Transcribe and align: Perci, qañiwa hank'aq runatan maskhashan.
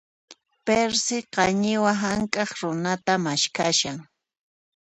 Perci, 0.65 1.17
qañiwa 1.35 1.91
hank'aq 2.03 2.49
runatan 2.61 3.19
maskhashan. 3.25 3.97